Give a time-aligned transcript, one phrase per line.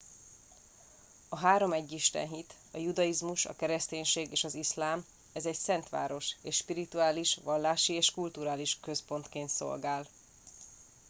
[1.29, 6.55] a három egyistenhit a judaizmus a kereszténység és az iszlám ez egy szent város és
[6.55, 10.07] spirituális vallási és kulturális központként szolgál